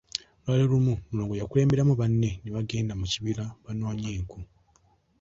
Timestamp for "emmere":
4.17-4.47